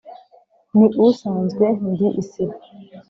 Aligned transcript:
Ni 0.77 0.87
usanzwe 1.07 1.65
ndi 1.89 2.07
isibo 2.21 2.57